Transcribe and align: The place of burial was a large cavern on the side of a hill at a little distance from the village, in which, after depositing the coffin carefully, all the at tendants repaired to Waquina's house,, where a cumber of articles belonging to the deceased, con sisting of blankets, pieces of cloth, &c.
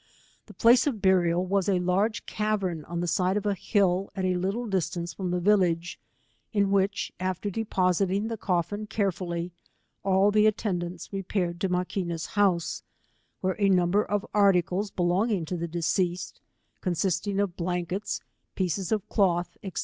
The 0.47 0.55
place 0.55 0.87
of 0.87 0.99
burial 0.99 1.45
was 1.45 1.69
a 1.69 1.77
large 1.79 2.25
cavern 2.25 2.83
on 2.85 3.01
the 3.01 3.07
side 3.07 3.37
of 3.37 3.45
a 3.45 3.53
hill 3.53 4.09
at 4.15 4.25
a 4.25 4.33
little 4.33 4.65
distance 4.65 5.13
from 5.13 5.29
the 5.29 5.39
village, 5.39 5.99
in 6.51 6.71
which, 6.71 7.11
after 7.19 7.51
depositing 7.51 8.27
the 8.27 8.35
coffin 8.35 8.87
carefully, 8.87 9.51
all 10.01 10.31
the 10.31 10.47
at 10.47 10.57
tendants 10.57 11.13
repaired 11.13 11.61
to 11.61 11.69
Waquina's 11.69 12.25
house,, 12.33 12.81
where 13.41 13.55
a 13.59 13.69
cumber 13.69 14.03
of 14.03 14.25
articles 14.33 14.89
belonging 14.89 15.45
to 15.45 15.55
the 15.55 15.67
deceased, 15.67 16.41
con 16.81 16.93
sisting 16.93 17.39
of 17.39 17.55
blankets, 17.55 18.21
pieces 18.55 18.91
of 18.91 19.07
cloth, 19.07 19.55
&c. 19.63 19.69